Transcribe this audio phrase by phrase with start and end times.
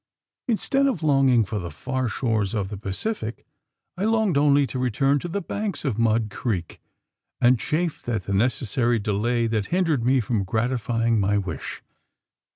[0.47, 3.45] Instead of longing for the far shores of the Pacific,
[3.95, 6.81] I longed only to return to the banks of Mud Creek;
[7.39, 11.83] and chafed at the necessary delay that hindered me from gratifying my wish.